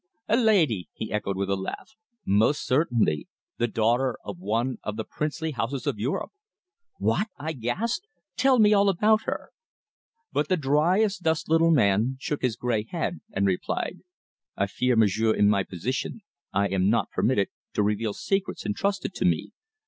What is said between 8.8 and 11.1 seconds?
about her!" But the dry